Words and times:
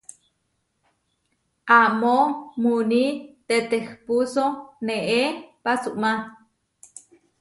Amó 1.79 2.17
muní 2.61 3.03
tetehpúso 3.47 4.45
neé 4.85 5.21
pasumá. 5.63 6.11